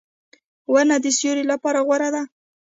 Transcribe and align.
•ونه 0.71 0.95
د 1.03 1.05
سیوری 1.17 1.43
لپاره 1.51 1.79
غوره 1.87 2.09
ده. 2.15 2.23